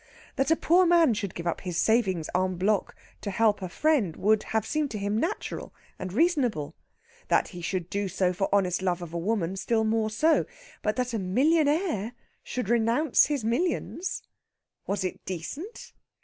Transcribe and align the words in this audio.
That 0.35 0.49
a 0.49 0.55
poor 0.55 0.87
man 0.87 1.13
should 1.13 1.35
give 1.35 1.45
up 1.45 1.61
his 1.61 1.77
savings 1.77 2.27
en 2.33 2.55
bloc 2.55 2.95
to 3.21 3.29
help 3.29 3.61
a 3.61 3.69
friend 3.69 4.15
would 4.15 4.41
have 4.45 4.65
seemed 4.65 4.89
to 4.89 4.97
him 4.97 5.15
natural 5.19 5.75
and 5.99 6.11
reasonable; 6.11 6.73
that 7.27 7.49
he 7.49 7.61
should 7.61 7.87
do 7.87 8.07
so 8.07 8.33
for 8.33 8.49
honest 8.51 8.81
love 8.81 9.03
of 9.03 9.13
a 9.13 9.17
woman 9.19 9.55
still 9.57 9.83
more 9.83 10.09
so; 10.09 10.47
but 10.81 10.95
that 10.95 11.13
a 11.13 11.19
millionaire 11.19 12.13
should 12.41 12.67
renounce 12.67 13.27
his 13.27 13.45
millions! 13.45 14.23
Was 14.87 15.03
it 15.03 15.23
decent? 15.25 15.93